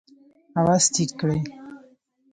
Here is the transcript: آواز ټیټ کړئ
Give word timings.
آواز 0.59 0.83
ټیټ 0.93 1.09
کړئ 1.19 1.39